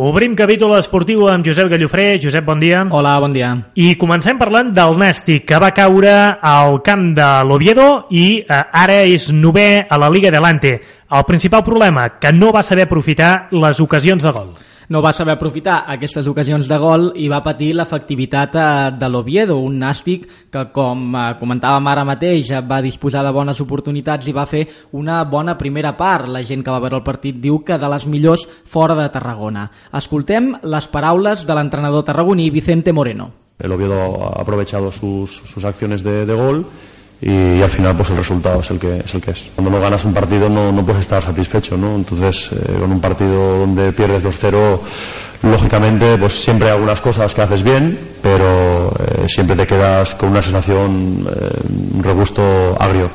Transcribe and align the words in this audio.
Obrim 0.00 0.32
capítol 0.32 0.70
esportiu 0.78 1.26
amb 1.28 1.44
Josep 1.44 1.68
Gallofré. 1.68 2.14
Josep, 2.16 2.40
bon 2.46 2.56
dia. 2.56 2.86
Hola, 2.88 3.18
bon 3.20 3.34
dia. 3.34 3.50
I 3.76 3.98
comencem 4.00 4.38
parlant 4.40 4.70
del 4.72 4.96
Nàstic, 4.96 5.44
que 5.44 5.58
va 5.60 5.74
caure 5.76 6.14
al 6.40 6.78
camp 6.80 7.10
de 7.18 7.26
l'Oviedo 7.44 8.06
i 8.08 8.40
eh, 8.40 8.62
ara 8.80 9.02
és 9.04 9.28
novè 9.28 9.84
a 9.84 9.98
la 10.00 10.08
Liga 10.08 10.32
Adelante. 10.32 10.72
El 11.04 11.26
principal 11.28 11.60
problema, 11.66 12.06
que 12.16 12.32
no 12.32 12.48
va 12.48 12.64
saber 12.64 12.88
aprofitar 12.88 13.50
les 13.52 13.84
ocasions 13.84 14.24
de 14.24 14.32
gol 14.32 14.54
no 14.90 15.00
va 15.02 15.12
saber 15.14 15.36
aprofitar 15.36 15.84
aquestes 15.86 16.26
ocasions 16.26 16.66
de 16.68 16.76
gol 16.82 17.12
i 17.22 17.28
va 17.30 17.44
patir 17.44 17.70
l'efectivitat 17.78 18.56
eh, 18.58 18.64
de 18.98 19.08
l'Oviedo, 19.08 19.60
un 19.62 19.78
nàstic 19.78 20.26
que, 20.50 20.64
com 20.74 21.14
eh, 21.14 21.26
comentàvem 21.38 21.90
ara 21.92 22.04
mateix, 22.08 22.50
va 22.66 22.82
disposar 22.82 23.22
de 23.24 23.32
bones 23.34 23.62
oportunitats 23.62 24.26
i 24.26 24.34
va 24.34 24.48
fer 24.50 24.64
una 24.98 25.22
bona 25.24 25.54
primera 25.58 25.94
part. 25.96 26.26
La 26.26 26.42
gent 26.42 26.66
que 26.66 26.74
va 26.74 26.82
veure 26.82 26.98
el 26.98 27.06
partit 27.06 27.38
diu 27.38 27.62
que 27.62 27.78
de 27.78 27.92
les 27.94 28.06
millors 28.10 28.48
fora 28.66 28.98
de 28.98 29.06
Tarragona. 29.14 29.68
Escoltem 29.94 30.56
les 30.62 30.90
paraules 30.90 31.46
de 31.46 31.54
l'entrenador 31.54 32.04
tarragoní 32.04 32.50
Vicente 32.50 32.92
Moreno. 32.92 33.30
El 33.60 33.72
Oviedo 33.72 34.00
ha 34.26 34.40
aprovechado 34.42 34.90
sus, 34.90 35.36
sus 35.44 35.64
acciones 35.64 36.02
de, 36.02 36.24
de 36.26 36.34
gol 36.34 36.64
y, 37.22 37.60
al 37.60 37.68
final 37.68 37.96
pues 37.96 38.10
el 38.10 38.16
resultado 38.16 38.60
es 38.60 38.70
el 38.70 38.78
que 38.78 38.98
es 38.98 39.14
el 39.14 39.20
que 39.20 39.32
es. 39.32 39.46
Cuando 39.54 39.70
no 39.70 39.80
ganas 39.80 40.04
un 40.04 40.14
partido 40.14 40.48
no, 40.48 40.72
no 40.72 40.84
puedes 40.84 41.02
estar 41.02 41.22
satisfecho, 41.22 41.76
¿no? 41.76 41.96
Entonces 41.96 42.50
eh, 42.52 42.78
con 42.80 42.90
un 42.92 43.00
partido 43.00 43.58
donde 43.58 43.92
pierdes 43.92 44.22
2-0 44.24 44.80
lógicamente 45.42 46.16
pues 46.18 46.42
siempre 46.42 46.68
hay 46.68 46.74
algunas 46.74 47.00
cosas 47.00 47.34
que 47.34 47.42
haces 47.42 47.62
bien, 47.62 47.98
pero 48.22 48.90
eh, 48.90 49.28
siempre 49.28 49.56
te 49.56 49.66
quedas 49.66 50.14
con 50.14 50.30
una 50.30 50.42
sensación, 50.42 51.26
eh, 51.28 51.50
un 51.94 52.76
agrio. 52.78 53.10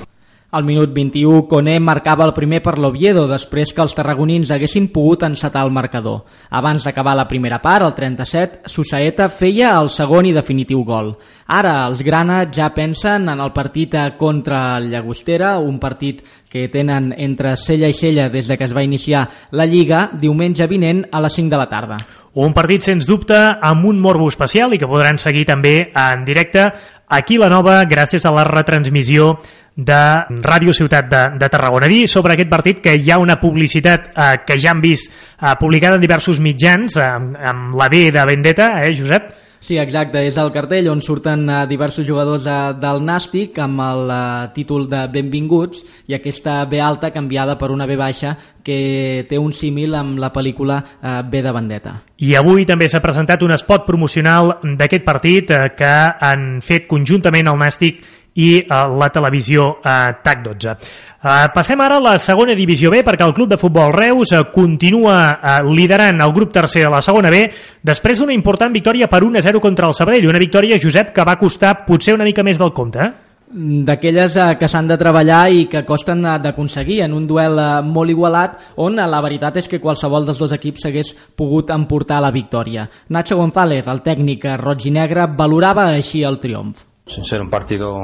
Al 0.56 0.64
minut 0.64 0.94
21, 0.96 1.50
Coné 1.52 1.82
marcava 1.84 2.24
el 2.24 2.32
primer 2.32 2.62
per 2.64 2.78
l'Oviedo 2.80 3.26
després 3.28 3.74
que 3.76 3.82
els 3.84 3.92
tarragonins 3.98 4.54
haguessin 4.56 4.86
pogut 4.94 5.26
encetar 5.28 5.66
el 5.68 5.74
marcador. 5.76 6.22
Abans 6.48 6.86
d'acabar 6.88 7.12
la 7.20 7.26
primera 7.28 7.58
part, 7.60 7.84
el 7.84 7.92
37, 7.98 8.62
Susaeta 8.72 9.28
feia 9.28 9.74
el 9.76 9.92
segon 9.92 10.30
i 10.30 10.32
definitiu 10.32 10.86
gol. 10.88 11.12
Ara 11.52 11.74
els 11.90 12.00
Grana 12.08 12.46
ja 12.56 12.70
pensen 12.72 13.28
en 13.28 13.44
el 13.44 13.52
partit 13.52 13.98
contra 14.16 14.78
el 14.78 14.88
Llagostera, 14.94 15.58
un 15.60 15.76
partit 15.76 16.24
que 16.48 16.70
tenen 16.72 17.12
entre 17.12 17.58
Sella 17.60 17.92
i 17.92 17.98
Sella 18.00 18.30
des 18.32 18.48
de 18.48 18.56
que 18.56 18.64
es 18.64 18.72
va 18.72 18.88
iniciar 18.88 19.28
la 19.52 19.68
Lliga, 19.68 20.08
diumenge 20.16 20.72
vinent 20.72 21.04
a 21.12 21.20
les 21.20 21.36
5 21.36 21.52
de 21.52 21.60
la 21.60 21.68
tarda. 21.68 22.00
Un 22.36 22.56
partit, 22.56 22.84
sens 22.84 23.04
dubte, 23.08 23.36
amb 23.36 23.92
un 23.92 24.00
morbo 24.00 24.30
especial 24.32 24.72
i 24.76 24.80
que 24.80 24.88
podran 24.88 25.20
seguir 25.20 25.44
també 25.52 25.90
en 25.92 26.24
directe 26.24 26.70
aquí 27.08 27.38
la 27.38 27.52
nova 27.52 27.82
gràcies 27.88 28.26
a 28.26 28.34
la 28.36 28.44
retransmissió 28.48 29.36
de 29.76 30.02
Ràdio 30.42 30.74
Ciutat 30.74 31.10
de, 31.12 31.24
de 31.40 31.50
Tarragona. 31.52 31.90
Dir 31.92 32.08
sobre 32.08 32.34
aquest 32.34 32.52
partit 32.52 32.82
que 32.84 32.96
hi 32.96 33.12
ha 33.12 33.20
una 33.20 33.40
publicitat 33.42 34.12
eh, 34.16 34.30
que 34.48 34.60
ja 34.60 34.72
han 34.72 34.84
vist 34.84 35.12
eh, 35.12 35.56
publicada 35.60 36.00
en 36.00 36.06
diversos 36.06 36.40
mitjans, 36.40 36.96
eh, 36.98 37.10
amb 37.52 37.76
la 37.76 37.90
B 37.92 38.10
de 38.16 38.24
Vendetta, 38.26 38.72
eh, 38.82 38.94
Josep? 38.96 39.34
Sí, 39.66 39.80
exacte, 39.82 40.22
és 40.22 40.36
el 40.38 40.52
cartell 40.54 40.86
on 40.92 41.00
surten 41.02 41.48
uh, 41.50 41.64
diversos 41.66 42.06
jugadors 42.06 42.44
uh, 42.46 42.76
del 42.78 43.00
Nàstic 43.02 43.56
amb 43.64 43.82
el 43.82 44.12
títol 44.54 44.84
de 44.92 45.00
Benvinguts 45.10 45.80
i 46.12 46.14
aquesta 46.14 46.60
B 46.70 46.78
alta 46.86 47.10
canviada 47.10 47.56
per 47.58 47.72
una 47.74 47.88
B 47.90 47.96
baixa 47.98 48.36
que 48.62 49.26
té 49.26 49.40
un 49.42 49.56
símil 49.58 49.96
amb 49.98 50.20
la 50.22 50.30
pel·lícula 50.36 50.78
B 51.26 51.42
de 51.42 51.54
Vendetta. 51.56 51.96
I 52.22 52.36
avui 52.38 52.68
també 52.70 52.86
s'ha 52.90 53.02
presentat 53.02 53.42
un 53.42 53.56
spot 53.58 53.88
promocional 53.88 54.60
d'aquest 54.78 55.06
partit 55.08 55.56
que 55.78 55.96
han 56.30 56.62
fet 56.62 56.86
conjuntament 56.92 57.50
el 57.50 57.58
Nàstic 57.58 58.06
i 58.36 58.52
eh, 58.60 58.68
la 58.70 59.10
televisió 59.14 59.78
eh, 59.82 60.16
TAC12. 60.24 60.78
Eh, 61.26 61.50
passem 61.56 61.80
ara 61.82 61.98
a 61.98 62.04
la 62.04 62.16
segona 62.22 62.54
divisió 62.54 62.92
B 62.94 63.02
perquè 63.06 63.26
el 63.26 63.34
Club 63.34 63.50
de 63.50 63.58
Futbol 63.58 63.94
Reus 63.96 64.34
eh, 64.36 64.44
continua 64.54 65.18
eh, 65.34 65.60
liderant 65.66 66.22
el 66.22 66.34
grup 66.36 66.52
tercer 66.54 66.84
de 66.86 66.92
la 66.94 67.02
segona 67.02 67.32
B 67.34 67.46
després 67.82 68.22
d'una 68.22 68.36
important 68.36 68.74
victòria 68.74 69.10
per 69.10 69.24
1-0 69.26 69.62
contra 69.64 69.90
el 69.90 69.98
Sabadell. 69.98 70.30
Una 70.30 70.42
victòria, 70.42 70.80
Josep, 70.82 71.14
que 71.16 71.26
va 71.26 71.40
costar 71.42 71.80
potser 71.88 72.14
una 72.14 72.28
mica 72.28 72.44
més 72.46 72.62
del 72.62 72.76
compte, 72.78 73.02
eh? 73.02 73.14
d'aquelles 73.56 74.36
eh, 74.36 74.48
que 74.60 74.68
s'han 74.68 74.90
de 74.90 74.98
treballar 75.00 75.44
i 75.54 75.66
que 75.72 75.86
costen 75.88 76.26
eh, 76.26 76.38
d'aconseguir 76.44 77.04
en 77.06 77.14
un 77.14 77.28
duel 77.30 77.60
eh, 77.62 77.68
molt 77.86 78.12
igualat 78.12 78.58
on 78.84 78.98
la 78.98 79.22
veritat 79.22 79.62
és 79.62 79.70
que 79.72 79.80
qualsevol 79.80 80.26
dels 80.28 80.42
dos 80.42 80.56
equips 80.56 80.86
s'hagués 80.86 81.14
pogut 81.38 81.72
emportar 81.72 82.20
la 82.22 82.34
victòria. 82.36 82.90
Nacho 83.10 83.38
González, 83.40 83.88
el 83.88 84.04
tècnic 84.04 84.50
roig 84.62 84.90
i 84.90 84.92
negre, 84.92 85.30
valorava 85.38 85.90
així 85.94 86.26
el 86.26 86.42
triomf 86.42 86.95
sin 87.06 87.24
ser 87.26 87.42
un 87.42 87.50
partido 87.50 87.98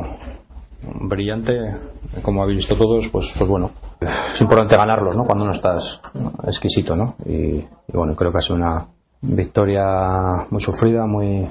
brillante, 0.81 1.53
como 2.22 2.44
habéis 2.44 2.59
visto 2.59 2.75
todos, 2.75 3.07
pues, 3.09 3.34
pues 3.38 3.50
bueno, 3.50 3.72
es 4.34 4.41
importante 4.41 4.75
ganarlos, 4.75 5.16
¿no? 5.16 5.25
Cuando 5.25 5.45
no 5.45 5.51
estás 5.51 6.01
exquisito, 6.45 6.95
¿no? 6.95 7.16
Y, 7.25 7.66
bueno, 7.94 8.16
creo 8.16 8.31
que 8.31 8.38
ha 8.40 8.41
sido 8.41 8.56
una 8.56 8.88
victoria 9.22 10.47
muy 10.50 10.61
sufrida, 10.61 11.06
muy, 11.06 11.50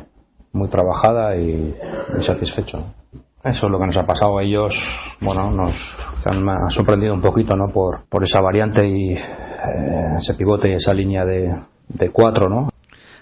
muy 0.53 0.69
trabajada 0.69 1.37
y 1.37 1.75
muy 2.12 2.22
satisfecho. 2.22 2.84
Eso 3.43 3.66
es 3.66 3.72
lo 3.72 3.78
que 3.78 3.87
nos 3.87 3.97
ha 3.97 4.05
pasado. 4.05 4.39
Ellos, 4.41 4.75
bueno, 5.21 5.50
nos 5.50 5.75
han, 6.27 6.71
sorprendido 6.71 7.15
un 7.15 7.22
poquito, 7.22 7.56
¿no? 7.56 7.69
Por, 7.69 8.05
por 8.09 8.25
esa 8.25 8.41
variante 8.41 8.87
y 8.87 9.12
eh, 9.12 10.15
ese 10.19 10.34
pivote 10.34 10.71
y 10.71 10.75
esa 10.75 10.93
línea 10.93 11.25
de, 11.25 11.55
de 11.89 12.10
cuatro, 12.10 12.49
¿no? 12.49 12.69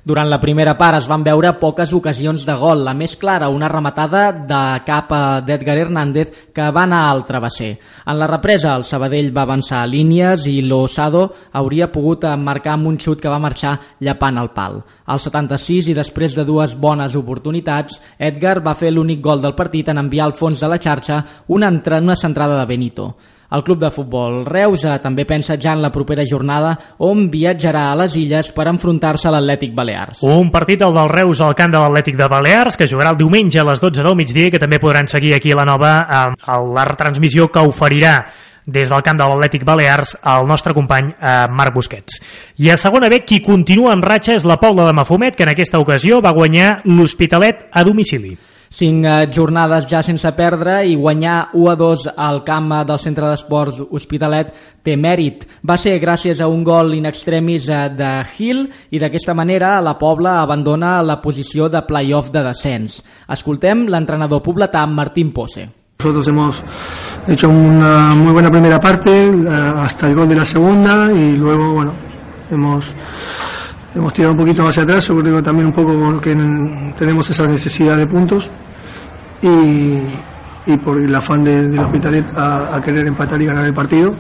Durant 0.04 0.28
la 0.30 0.38
primera 0.40 0.76
part 0.78 1.00
es 1.00 1.08
van 1.10 1.24
veure 1.26 1.50
poques 1.58 1.90
ocasions 1.92 2.44
de 2.46 2.54
gol, 2.56 2.84
la 2.86 2.94
més 2.94 3.16
clara 3.18 3.48
una 3.50 3.68
rematada 3.68 4.30
de 4.32 4.60
cap 4.86 5.10
d'Edgar 5.46 5.76
Hernández 5.76 6.32
que 6.54 6.68
va 6.70 6.84
anar 6.86 7.02
al 7.08 7.24
travesser. 7.26 7.72
En 8.06 8.18
la 8.18 8.28
represa 8.30 8.76
el 8.76 8.84
Sabadell 8.84 9.32
va 9.36 9.42
avançar 9.42 9.82
a 9.82 9.90
línies 9.90 10.46
i 10.46 10.60
l'Osado 10.62 11.24
hauria 11.52 11.90
pogut 11.92 12.24
marcar 12.38 12.76
amb 12.76 12.92
un 12.92 12.98
xut 12.98 13.20
que 13.20 13.32
va 13.32 13.42
marxar 13.42 13.78
llapant 14.00 14.38
el 14.38 14.52
pal. 14.54 14.82
Al 15.06 15.18
76 15.18 15.90
i 15.90 15.96
després 15.98 16.36
de 16.36 16.44
dues 16.44 16.76
bones 16.78 17.16
oportunitats, 17.18 18.00
Edgar 18.18 18.60
va 18.64 18.76
fer 18.78 18.92
l'únic 18.92 19.20
gol 19.24 19.42
del 19.42 19.56
partit 19.58 19.88
en 19.88 19.98
enviar 19.98 20.28
al 20.28 20.36
fons 20.38 20.60
de 20.60 20.68
la 20.68 20.78
xarxa 20.78 21.24
una, 21.48 21.68
una 21.68 22.16
centrada 22.16 22.58
de 22.60 22.66
Benito. 22.66 23.14
El 23.50 23.62
club 23.64 23.78
de 23.80 23.88
futbol 23.88 24.42
Reus 24.44 24.82
eh, 24.84 24.98
també 25.00 25.24
pensa 25.24 25.56
ja 25.56 25.72
en 25.72 25.80
la 25.80 25.92
propera 25.92 26.24
jornada 26.28 26.74
on 27.04 27.28
viatjarà 27.32 27.86
a 27.88 27.94
les 27.96 28.16
illes 28.20 28.50
per 28.52 28.66
enfrontar-se 28.68 29.30
a 29.30 29.32
l'Atlètic 29.32 29.72
Balears. 29.76 30.20
Un 30.28 30.50
partit 30.52 30.84
el 30.84 30.92
del 30.92 31.08
Reus 31.08 31.40
al 31.40 31.56
camp 31.56 31.72
de 31.72 31.80
l'Atlètic 31.80 32.18
de 32.18 32.28
Balears 32.28 32.76
que 32.76 32.88
jugarà 32.90 33.14
el 33.14 33.20
diumenge 33.20 33.62
a 33.62 33.64
les 33.70 33.80
12 33.80 34.04
del 34.04 34.18
migdia 34.18 34.50
que 34.52 34.60
també 34.60 34.80
podran 34.82 35.08
seguir 35.08 35.32
aquí 35.34 35.54
a 35.54 35.62
la 35.62 35.64
nova 35.68 35.94
a, 36.04 36.26
a 36.36 36.58
la 36.60 36.84
retransmissió 36.90 37.48
que 37.48 37.64
oferirà 37.64 38.18
des 38.68 38.92
del 38.92 39.02
camp 39.02 39.16
de 39.16 39.24
l'Atlètic 39.24 39.64
Balears 39.64 40.12
el 40.28 40.44
nostre 40.46 40.74
company 40.76 41.08
eh, 41.16 41.48
Marc 41.48 41.72
Busquets. 41.74 42.20
I 42.60 42.68
a 42.68 42.76
segona 42.76 43.08
B, 43.08 43.22
qui 43.24 43.40
continua 43.40 43.96
en 43.96 44.04
ratxa 44.04 44.36
és 44.36 44.44
la 44.44 44.58
Pobla 44.60 44.84
de 44.84 44.92
Mafumet, 44.92 45.36
que 45.36 45.48
en 45.48 45.54
aquesta 45.54 45.80
ocasió 45.80 46.20
va 46.20 46.36
guanyar 46.36 46.82
l'Hospitalet 46.84 47.64
a 47.72 47.86
domicili 47.88 48.36
cinc 48.70 49.04
eh, 49.04 49.28
jornades 49.32 49.86
ja 49.88 50.02
sense 50.04 50.30
perdre 50.36 50.80
i 50.86 50.96
guanyar 50.96 51.50
1 51.54 51.70
a 51.70 51.76
2 51.76 52.06
al 52.16 52.42
camp 52.44 52.72
eh, 52.72 52.84
del 52.88 53.00
Centre 53.00 53.28
d'Esports 53.28 53.80
Hospitalet 53.90 54.52
té 54.84 54.96
mèrit. 54.96 55.46
Va 55.66 55.78
ser 55.80 55.98
gràcies 56.00 56.40
a 56.40 56.48
un 56.48 56.62
gol 56.64 56.94
in 56.96 57.08
extremis 57.08 57.68
eh, 57.68 57.88
de 57.96 58.12
Gil 58.36 58.66
i 58.90 59.00
d'aquesta 59.00 59.34
manera 59.34 59.78
la 59.80 59.96
Pobla 59.98 60.40
abandona 60.42 60.98
la 61.02 61.20
posició 61.22 61.68
de 61.68 61.82
playoff 61.88 62.30
de 62.34 62.44
descens. 62.44 63.02
Escoltem 63.28 63.86
l'entrenador 63.88 64.42
pobletà 64.44 64.86
Martín 64.86 65.32
Pose. 65.32 65.68
Nosotros 65.98 66.28
hemos 66.28 66.62
hecho 67.26 67.48
una 67.48 68.14
muy 68.14 68.32
buena 68.32 68.50
primera 68.50 68.78
parte 68.78 69.32
hasta 69.48 70.06
el 70.06 70.14
gol 70.14 70.28
de 70.28 70.36
la 70.36 70.44
segunda 70.44 71.10
y 71.10 71.36
luego, 71.36 71.72
bueno, 71.72 71.92
hemos 72.52 72.94
hemos 73.94 74.12
tirado 74.12 74.32
un 74.32 74.38
poquito 74.38 74.66
hacia 74.66 74.82
atrás, 74.82 75.06
yo 75.06 75.18
creo 75.18 75.42
también 75.42 75.66
un 75.66 75.72
poco 75.72 75.98
porque 75.98 76.36
tenemos 76.98 77.28
esa 77.30 77.46
necesidad 77.46 77.96
de 77.96 78.06
puntos 78.06 78.48
y, 79.42 79.98
y 80.66 80.76
por 80.76 80.98
el 80.98 81.14
afán 81.14 81.44
de, 81.44 81.68
del 81.68 81.80
Hospitalet 81.80 82.26
a, 82.36 82.76
a, 82.76 82.82
querer 82.82 83.06
empatar 83.06 83.40
y 83.40 83.46
ganar 83.46 83.64
el 83.64 83.74
partido 83.74 84.14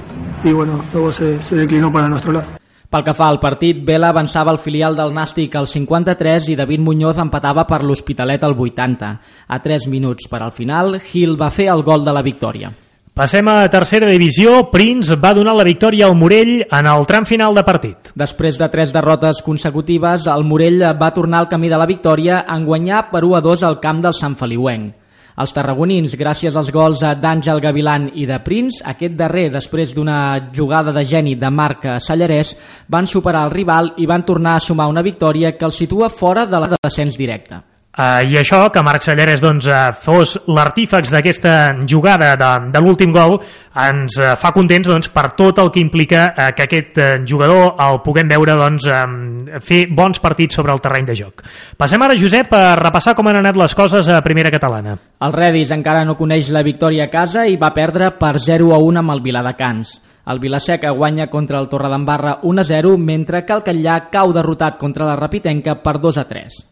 y 0.44 0.52
bueno, 0.52 0.80
luego 0.92 1.12
se, 1.12 1.42
se 1.42 1.56
declinó 1.56 1.92
para 1.92 2.08
nuestro 2.08 2.32
lado. 2.32 2.46
Pel 2.88 3.04
que 3.04 3.12
fa 3.12 3.26
al 3.28 3.36
partit, 3.36 3.82
Vela 3.84 4.08
avançava 4.08 4.48
al 4.48 4.62
filial 4.64 4.94
del 4.96 5.10
Nàstic 5.12 5.58
al 5.60 5.66
53 5.68 6.46
i 6.48 6.54
David 6.56 6.80
Muñoz 6.80 7.18
empatava 7.20 7.66
per 7.68 7.82
l'Hospitalet 7.84 8.46
al 8.48 8.56
80. 8.56 9.10
A 9.44 9.58
3 9.60 9.90
minuts 9.92 10.24
per 10.32 10.40
al 10.40 10.54
final, 10.56 10.96
Gil 11.10 11.36
va 11.36 11.50
fer 11.52 11.68
el 11.68 11.84
gol 11.84 12.06
de 12.06 12.14
la 12.16 12.24
victòria. 12.24 12.72
Passem 13.18 13.48
a 13.50 13.66
tercera 13.66 14.06
divisió. 14.06 14.68
Prince 14.70 15.16
va 15.18 15.32
donar 15.34 15.50
la 15.58 15.64
victòria 15.66 16.06
al 16.06 16.14
Morell 16.14 16.60
en 16.62 16.86
el 16.86 17.06
tram 17.10 17.24
final 17.26 17.50
de 17.56 17.64
partit. 17.66 18.12
Després 18.14 18.54
de 18.60 18.68
tres 18.70 18.92
derrotes 18.94 19.40
consecutives, 19.42 20.28
el 20.30 20.44
Morell 20.46 20.84
va 21.00 21.08
tornar 21.16 21.40
al 21.42 21.48
camí 21.50 21.66
de 21.66 21.80
la 21.80 21.88
victòria 21.90 22.44
en 22.46 22.62
guanyar 22.62 23.08
per 23.10 23.24
1 23.26 23.34
a 23.34 23.40
2 23.42 23.64
al 23.66 23.80
camp 23.82 24.04
del 24.04 24.14
Sant 24.14 24.36
Feliuenc. 24.38 24.92
Els 25.34 25.54
tarragonins, 25.54 26.14
gràcies 26.14 26.54
als 26.54 26.70
gols 26.70 27.02
d'Àngel 27.02 27.58
Gavilan 27.64 28.06
i 28.14 28.26
de 28.30 28.38
Prince, 28.46 28.84
aquest 28.86 29.16
darrer, 29.18 29.48
després 29.50 29.96
d'una 29.96 30.50
jugada 30.54 30.94
de 30.94 31.02
geni 31.02 31.34
de 31.34 31.50
Marc 31.50 31.88
Sallarès, 31.98 32.54
van 32.86 33.10
superar 33.10 33.48
el 33.48 33.54
rival 33.56 33.96
i 33.98 34.06
van 34.06 34.22
tornar 34.22 34.54
a 34.54 34.62
sumar 34.62 34.86
una 34.86 35.02
victòria 35.02 35.56
que 35.58 35.66
els 35.66 35.82
situa 35.82 36.06
fora 36.08 36.46
de 36.46 36.62
la 36.62 36.70
descens 36.78 37.18
directe. 37.18 37.58
Uh, 37.98 38.22
I 38.30 38.36
això, 38.38 38.60
que 38.70 38.82
Marc 38.86 39.02
Salleres 39.02 39.40
doncs, 39.42 39.66
uh, 39.66 39.88
fos 39.98 40.36
l'artífex 40.46 41.10
d'aquesta 41.10 41.54
jugada 41.82 42.36
de, 42.38 42.50
de 42.70 42.82
l'últim 42.84 43.10
gol, 43.10 43.40
ens 43.74 44.14
uh, 44.22 44.36
fa 44.38 44.52
contents 44.54 44.86
doncs, 44.86 45.08
per 45.10 45.32
tot 45.34 45.58
el 45.58 45.72
que 45.74 45.82
implica 45.82 46.28
uh, 46.30 46.52
que 46.54 46.68
aquest 46.68 47.00
uh, 47.02 47.08
jugador 47.26 47.74
el 47.82 47.98
puguem 48.04 48.30
veure 48.30 48.54
doncs, 48.60 48.86
um, 48.86 49.18
fer 49.58 49.80
bons 49.90 50.22
partits 50.22 50.60
sobre 50.60 50.76
el 50.76 50.84
terreny 50.84 51.10
de 51.10 51.18
joc. 51.18 51.42
Passem 51.74 52.06
ara, 52.06 52.14
Josep, 52.22 52.54
a 52.54 52.78
repassar 52.78 53.16
com 53.18 53.32
han 53.32 53.40
anat 53.40 53.58
les 53.58 53.74
coses 53.74 54.06
a 54.06 54.22
primera 54.22 54.54
catalana. 54.54 54.94
El 55.26 55.34
Redis 55.34 55.74
encara 55.74 56.06
no 56.06 56.14
coneix 56.22 56.54
la 56.54 56.62
victòria 56.62 57.10
a 57.10 57.14
casa 57.18 57.48
i 57.50 57.58
va 57.58 57.74
perdre 57.74 58.12
per 58.14 58.36
0 58.38 58.70
a 58.78 58.78
1 58.78 59.02
amb 59.02 59.18
el 59.18 59.26
Viladecans. 59.26 59.98
El 60.30 60.38
Vilaseca 60.38 60.94
guanya 60.94 61.26
contra 61.34 61.58
el 61.58 61.66
Torredembarra 61.66 62.38
1 62.46 62.62
a 62.62 62.70
0, 62.70 62.96
mentre 62.96 63.42
que 63.42 63.58
el 63.58 63.66
Catllà 63.66 64.04
cau 64.12 64.30
derrotat 64.30 64.78
contra 64.78 65.10
la 65.10 65.18
Rapitenca 65.18 65.80
per 65.82 65.98
2 65.98 66.22
a 66.22 66.30
3. 66.30 66.64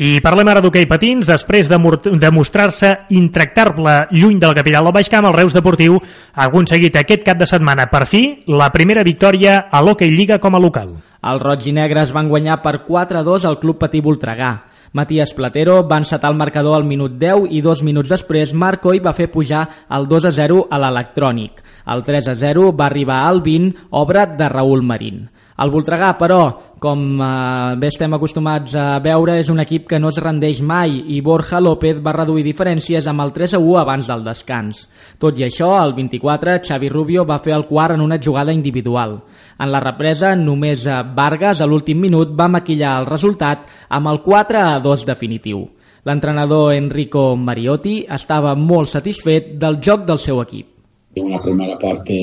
I 0.00 0.22
parlem 0.24 0.48
ara 0.48 0.62
d'hoquei 0.64 0.86
patins. 0.88 1.26
Després 1.28 1.68
de, 1.68 1.76
de 2.16 2.30
mostrar-se 2.32 2.94
intractable 3.12 4.06
lluny 4.10 4.38
de 4.40 4.48
la 4.48 4.56
capital 4.56 4.88
del 4.88 4.96
Baix 4.96 5.10
Camp, 5.12 5.28
el 5.28 5.36
Reus 5.36 5.52
Deportiu 5.52 5.98
ha 6.00 6.48
aconseguit 6.48 6.96
aquest 6.96 7.24
cap 7.26 7.38
de 7.38 7.48
setmana, 7.48 7.90
per 7.92 8.06
fi, 8.08 8.42
la 8.48 8.70
primera 8.72 9.04
victòria 9.04 9.66
a 9.70 9.82
l'hoquei 9.84 10.12
Lliga 10.12 10.40
com 10.40 10.56
a 10.56 10.62
local. 10.62 10.96
Els 11.22 11.42
roig 11.42 11.68
i 11.68 11.74
negres 11.76 12.10
van 12.10 12.28
guanyar 12.28 12.62
per 12.64 12.80
4-2 12.88 13.44
al 13.46 13.60
Club 13.60 13.78
Patí 13.78 14.00
Voltregà. 14.00 14.52
Matías 14.92 15.32
Platero 15.32 15.78
va 15.88 16.00
encetar 16.02 16.30
el 16.32 16.36
marcador 16.36 16.74
al 16.76 16.84
minut 16.84 17.14
10 17.20 17.46
i 17.56 17.62
dos 17.64 17.80
minuts 17.82 18.10
després 18.12 18.52
Marc 18.52 18.84
Oi 18.84 19.00
va 19.00 19.14
fer 19.16 19.30
pujar 19.32 19.62
el 19.88 20.08
2-0 20.08 20.66
a 20.68 20.80
l'electrònic. 20.82 21.62
El 21.94 22.04
3-0 22.04 22.66
va 22.76 22.90
arribar 22.90 23.22
al 23.28 23.40
20, 23.40 23.86
obra 24.02 24.26
de 24.26 24.48
Raül 24.52 24.82
Marín. 24.84 25.30
El 25.60 25.70
Voltregà, 25.70 26.14
però, 26.16 26.40
com 26.80 27.02
eh, 27.20 27.26
bé 27.76 27.90
estem 27.92 28.14
acostumats 28.16 28.72
a 28.78 28.86
veure, 29.04 29.34
és 29.40 29.50
un 29.52 29.60
equip 29.60 29.84
que 29.90 29.98
no 30.00 30.08
es 30.08 30.20
rendeix 30.22 30.62
mai 30.64 30.94
i 31.12 31.20
Borja 31.20 31.60
López 31.60 32.00
va 32.00 32.14
reduir 32.16 32.46
diferències 32.46 33.06
amb 33.10 33.20
el 33.26 33.34
3 33.36 33.58
a 33.58 33.60
1 33.60 33.76
abans 33.82 34.08
del 34.08 34.24
descans. 34.24 34.86
Tot 35.20 35.38
i 35.38 35.44
això, 35.44 35.74
el 35.82 35.92
24, 35.98 36.56
Xavi 36.64 36.88
Rubio 36.88 37.26
va 37.28 37.42
fer 37.44 37.52
el 37.58 37.66
quart 37.68 37.98
en 37.98 38.00
una 38.00 38.18
jugada 38.22 38.56
individual. 38.56 39.18
En 39.60 39.70
la 39.70 39.84
represa, 39.84 40.32
només 40.34 40.88
Vargas, 41.14 41.60
a 41.60 41.68
l'últim 41.68 42.00
minut, 42.00 42.32
va 42.32 42.48
maquillar 42.48 42.96
el 43.02 43.12
resultat 43.12 43.68
amb 43.92 44.08
el 44.08 44.22
4 44.24 44.64
a 44.64 44.80
2 44.80 45.06
definitiu. 45.12 45.66
L'entrenador 46.08 46.72
Enrico 46.74 47.36
Mariotti 47.38 48.00
estava 48.10 48.56
molt 48.58 48.90
satisfet 48.90 49.52
del 49.60 49.78
joc 49.84 50.08
del 50.08 50.18
seu 50.18 50.40
equip. 50.42 50.66
Una 51.20 51.38
primera 51.38 51.76
parte 51.78 52.16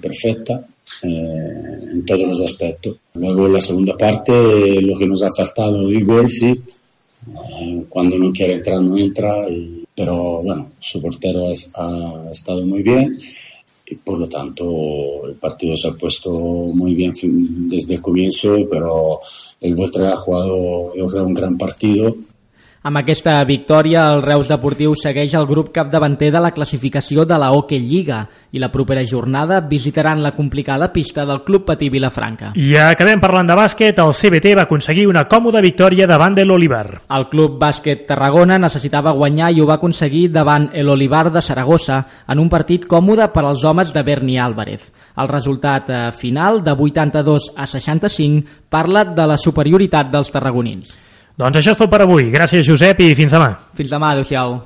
perfecta, 0.00 0.62
eh, 1.02 1.88
en 1.92 2.04
todos 2.04 2.28
los 2.28 2.40
aspectos. 2.40 2.96
Luego 3.14 3.48
la 3.48 3.60
segunda 3.60 3.96
parte 3.96 4.80
lo 4.82 4.98
que 4.98 5.06
nos 5.06 5.22
ha 5.22 5.30
faltado 5.32 5.80
gol 6.04 6.30
sí, 6.30 6.60
eh, 7.60 7.84
cuando 7.88 8.18
no 8.18 8.32
quiere 8.32 8.54
entrar 8.54 8.80
no 8.80 8.96
entra, 8.96 9.48
y, 9.48 9.84
pero 9.94 10.42
bueno, 10.42 10.70
su 10.78 11.00
portero 11.00 11.50
es, 11.50 11.70
ha 11.74 12.28
estado 12.30 12.64
muy 12.64 12.82
bien 12.82 13.18
y 13.90 13.94
por 13.94 14.18
lo 14.18 14.28
tanto 14.28 15.26
el 15.26 15.34
partido 15.34 15.74
se 15.74 15.88
ha 15.88 15.92
puesto 15.92 16.30
muy 16.30 16.94
bien 16.94 17.12
desde 17.70 17.94
el 17.94 18.02
comienzo, 18.02 18.56
pero 18.70 19.20
el 19.60 19.74
Volta 19.74 20.12
ha 20.12 20.16
jugado 20.16 20.94
yo 20.94 21.06
creo 21.06 21.26
un 21.26 21.34
gran 21.34 21.56
partido 21.56 22.14
Amb 22.86 23.00
aquesta 23.00 23.32
victòria, 23.42 24.04
el 24.14 24.20
Reus 24.22 24.46
Deportiu 24.46 24.92
segueix 24.94 25.32
el 25.34 25.48
grup 25.50 25.72
capdavanter 25.74 26.28
de 26.30 26.38
la 26.38 26.52
classificació 26.54 27.24
de 27.26 27.34
la 27.34 27.48
Hockey 27.50 27.80
Lliga 27.82 28.20
i 28.54 28.60
la 28.62 28.68
propera 28.70 29.02
jornada 29.02 29.58
visitaran 29.66 30.22
la 30.22 30.30
complicada 30.36 30.92
pista 30.92 31.24
del 31.26 31.42
Club 31.42 31.64
Patí 31.66 31.88
Vilafranca. 31.90 32.52
I 32.54 32.76
acabem 32.78 33.18
parlant 33.18 33.50
de 33.50 33.56
bàsquet. 33.58 33.98
El 33.98 34.14
CBT 34.14 34.54
va 34.60 34.68
aconseguir 34.68 35.08
una 35.10 35.24
còmoda 35.26 35.60
victòria 35.64 36.06
davant 36.06 36.36
de 36.38 36.44
l'Olivar. 36.46 37.02
El 37.10 37.26
Club 37.32 37.58
Bàsquet 37.58 38.06
Tarragona 38.06 38.60
necessitava 38.62 39.16
guanyar 39.18 39.50
i 39.50 39.58
ho 39.60 39.66
va 39.66 39.80
aconseguir 39.80 40.28
davant 40.30 40.70
l'Olivar 40.86 41.32
de 41.34 41.42
Saragossa 41.42 41.98
en 42.28 42.38
un 42.38 42.48
partit 42.48 42.86
còmode 42.86 43.26
per 43.34 43.42
als 43.42 43.66
homes 43.66 43.90
de 43.92 44.06
Berni 44.06 44.38
Álvarez. 44.38 44.86
El 45.18 45.26
resultat 45.34 45.90
eh, 45.90 46.00
final 46.14 46.62
de 46.62 46.78
82 46.78 47.50
a 47.56 47.66
65 47.66 48.70
parla 48.70 49.02
de 49.02 49.26
la 49.26 49.36
superioritat 49.36 50.14
dels 50.14 50.30
tarragonins. 50.30 51.07
Doncs 51.38 51.60
això 51.60 51.70
és 51.70 51.78
tot 51.78 51.90
per 51.90 52.00
avui. 52.02 52.32
Gràcies, 52.34 52.66
Josep, 52.66 52.98
i 53.04 53.14
fins 53.14 53.30
demà. 53.30 53.52
Fins 53.78 53.94
demà, 53.94 54.10
adeu-siau. 54.16 54.58